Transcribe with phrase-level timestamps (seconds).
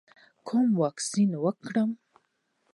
[0.47, 1.89] کوم واکسین وکړم؟